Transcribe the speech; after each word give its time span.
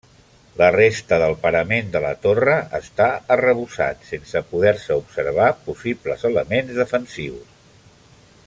La 0.59 0.67
resta 0.75 1.19
del 1.23 1.35
parament 1.43 1.91
de 1.95 2.01
la 2.05 2.13
torre 2.23 2.55
està 2.79 3.09
arrebossat, 3.35 4.01
sense 4.09 4.43
poder-se 4.55 4.99
observar 5.05 5.53
possibles 5.69 6.29
elements 6.31 6.77
defensius. 6.83 7.59